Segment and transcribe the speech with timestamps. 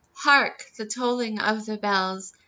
[0.13, 0.63] _Hark!
[0.79, 2.33] the tolling of the bells.